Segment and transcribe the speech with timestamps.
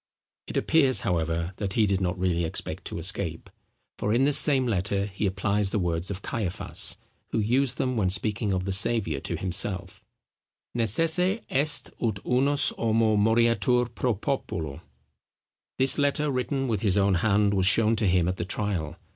[0.47, 3.51] It appears, however, that he did not really expect to escape;
[3.99, 6.97] for in this same letter he applies the words of Caiaphas,
[7.29, 10.03] who used them when speaking of the Saviour, to himself,
[10.75, 14.81] Necesse est ut unus homo moriatur pro populo.
[15.77, 18.97] This letter, written with his own hand, was shown to him at the trial.